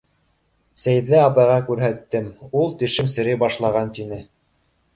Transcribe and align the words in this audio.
Сәйҙә 0.85 1.19
апайға 1.25 1.57
күрһәттем, 1.67 2.31
ул 2.63 2.73
тешең 2.81 3.13
серей 3.15 3.39
башлаған, 3.47 3.95
тине. 3.99 4.21